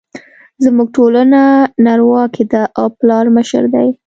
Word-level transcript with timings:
زموږ 0.63 0.87
ټولنه 0.97 1.41
نرواکې 1.85 2.43
ده 2.51 2.63
او 2.79 2.85
پلار 2.99 3.25
مشر 3.37 3.63
دی 3.73 3.89